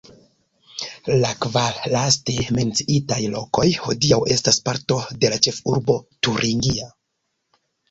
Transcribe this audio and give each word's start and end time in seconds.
La 1.23 1.29
kvar 1.43 1.77
laste 1.95 2.37
menciitaj 2.57 3.19
lokoj 3.35 3.67
hodiaŭ 3.85 4.21
estas 4.39 4.61
parto 4.71 4.99
de 5.21 5.33
la 5.37 5.41
ĉefurbo 5.47 6.01
turingia. 6.25 6.91